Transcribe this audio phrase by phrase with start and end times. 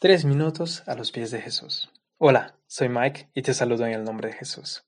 [0.00, 1.90] Tres minutos a los pies de Jesús.
[2.18, 4.84] Hola, soy Mike y te saludo en el nombre de Jesús.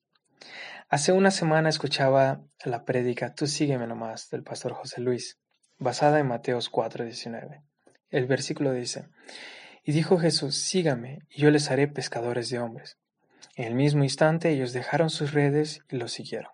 [0.87, 5.37] Hace una semana escuchaba la prédica Tú sígueme nomás del pastor José Luis,
[5.77, 7.61] basada en Mateos 4:19.
[8.09, 9.09] El versículo dice,
[9.83, 12.97] Y dijo Jesús, sígame, y yo les haré pescadores de hombres.
[13.57, 16.53] En el mismo instante ellos dejaron sus redes y lo siguieron.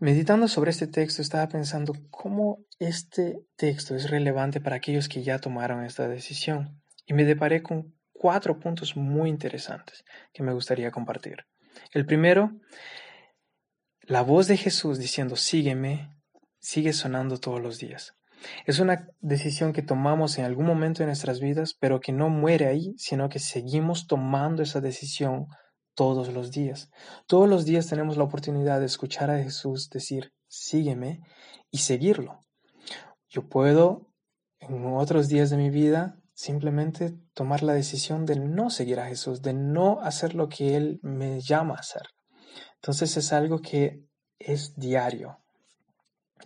[0.00, 5.40] Meditando sobre este texto estaba pensando cómo este texto es relevante para aquellos que ya
[5.40, 11.46] tomaron esta decisión y me deparé con cuatro puntos muy interesantes que me gustaría compartir.
[11.92, 12.52] El primero,
[14.02, 16.16] la voz de Jesús diciendo sígueme
[16.60, 18.14] sigue sonando todos los días.
[18.66, 22.66] Es una decisión que tomamos en algún momento de nuestras vidas, pero que no muere
[22.66, 25.48] ahí, sino que seguimos tomando esa decisión
[25.98, 26.92] todos los días.
[27.26, 31.22] Todos los días tenemos la oportunidad de escuchar a Jesús decir, sígueme
[31.72, 32.44] y seguirlo.
[33.28, 34.06] Yo puedo,
[34.60, 39.42] en otros días de mi vida, simplemente tomar la decisión de no seguir a Jesús,
[39.42, 42.02] de no hacer lo que Él me llama a hacer.
[42.76, 44.04] Entonces es algo que
[44.38, 45.40] es diario.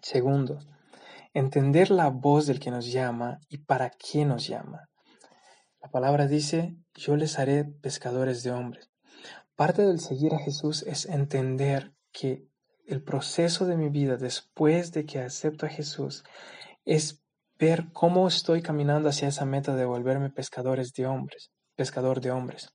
[0.00, 0.61] Segundo,
[1.34, 4.89] entender la voz del que nos llama y para qué nos llama.
[5.83, 8.92] La palabra dice, yo les haré pescadores de hombres.
[9.56, 12.48] Parte del seguir a Jesús es entender que
[12.86, 16.25] el proceso de mi vida después de que acepto a Jesús
[16.84, 17.22] es
[17.59, 22.70] ver cómo estoy caminando hacia esa meta de volverme pescadores de hombres, pescador de hombres.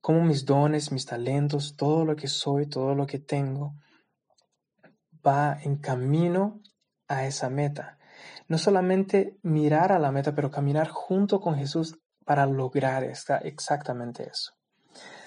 [0.00, 3.74] Cómo mis dones, mis talentos, todo lo que soy, todo lo que tengo,
[5.26, 6.60] va en camino
[7.08, 7.98] a esa meta.
[8.48, 14.52] No solamente mirar a la meta, pero caminar junto con Jesús para lograr exactamente eso.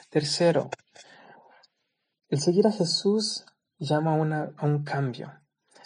[0.09, 0.69] Tercero,
[2.29, 3.45] el seguir a Jesús
[3.77, 5.33] llama a, un cambio,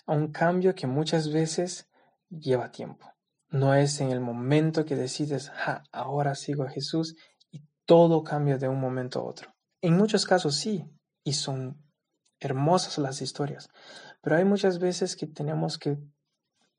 [0.06, 1.88] a un cambio que muchas veces
[2.30, 3.12] lleva tiempo.
[3.50, 7.16] No es en el momento que decides, ja, ahora sigo a Jesús
[7.50, 9.56] y todo cambia de un momento a otro.
[9.82, 10.86] En muchos casos sí,
[11.24, 11.82] y son
[12.40, 13.70] hermosas las historias,
[14.22, 15.98] pero hay muchas veces que tenemos que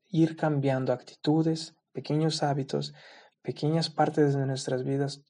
[0.07, 2.93] ir cambiando actitudes, pequeños hábitos,
[3.41, 5.23] pequeñas partes de nuestras vidas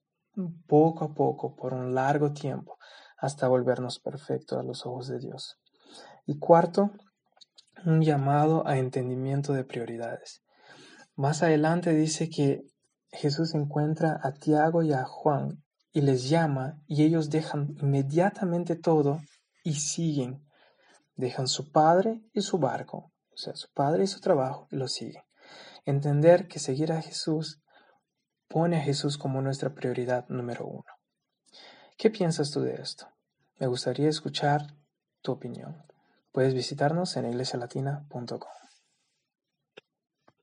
[0.67, 2.77] poco a poco por un largo tiempo
[3.17, 5.59] hasta volvernos perfectos a los ojos de Dios.
[6.25, 6.91] Y cuarto,
[7.85, 10.43] un llamado a entendimiento de prioridades.
[11.15, 12.61] Más adelante dice que
[13.11, 19.19] Jesús encuentra a Tiago y a Juan y les llama y ellos dejan inmediatamente todo
[19.63, 20.45] y siguen.
[21.15, 24.87] Dejan su padre y su barco, o sea, su padre y su trabajo y lo
[24.87, 25.23] siguen.
[25.85, 27.61] Entender que seguir a Jesús
[28.51, 30.83] pone a Jesús como nuestra prioridad número uno.
[31.97, 33.07] ¿Qué piensas tú de esto?
[33.59, 34.75] Me gustaría escuchar
[35.21, 35.83] tu opinión.
[36.31, 38.39] Puedes visitarnos en iglesialatina.com.